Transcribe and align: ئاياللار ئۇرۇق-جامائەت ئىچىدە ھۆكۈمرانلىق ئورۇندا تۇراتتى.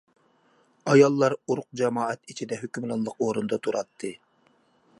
ئاياللار 0.93 1.35
ئۇرۇق-جامائەت 1.51 2.33
ئىچىدە 2.33 2.59
ھۆكۈمرانلىق 2.63 3.25
ئورۇندا 3.27 3.61
تۇراتتى. 3.69 4.11